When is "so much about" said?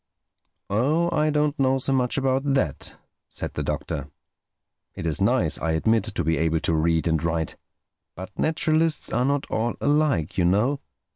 1.77-2.43